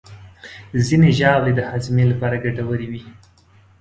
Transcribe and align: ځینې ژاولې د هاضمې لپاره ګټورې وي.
ځینې 0.85 1.09
ژاولې 1.19 1.51
د 1.55 1.59
هاضمې 1.69 2.03
لپاره 2.11 2.41
ګټورې 2.45 2.87
وي. 2.91 3.03